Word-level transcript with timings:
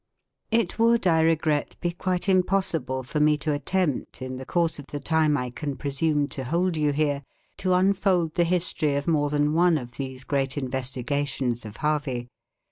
It 0.49 0.79
would, 0.79 1.05
I 1.05 1.21
regret, 1.21 1.75
be 1.79 1.91
quite 1.91 2.27
impossible 2.27 3.03
for 3.03 3.19
me 3.19 3.37
to 3.37 3.53
attempt, 3.53 4.19
in 4.19 4.37
the 4.37 4.47
course 4.47 4.79
of 4.79 4.87
the 4.87 4.99
time 4.99 5.37
I 5.37 5.51
can 5.51 5.75
presume 5.75 6.27
to 6.29 6.43
hold 6.45 6.75
you 6.75 6.91
here, 6.91 7.23
to 7.57 7.73
unfold 7.73 8.33
the 8.33 8.43
history 8.43 8.95
of 8.95 9.07
more 9.07 9.29
than 9.29 9.53
one 9.53 9.77
of 9.77 9.97
these 9.97 10.23
great 10.23 10.57
investigations 10.57 11.65
of 11.65 11.77
Harvey. 11.85 12.29